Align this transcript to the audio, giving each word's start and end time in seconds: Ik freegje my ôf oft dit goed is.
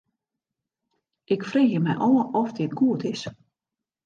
Ik 1.33 1.41
freegje 1.49 1.79
my 1.85 1.93
ôf 2.07 2.27
oft 2.41 2.55
dit 2.61 2.73
goed 2.79 3.01
is. 3.13 3.21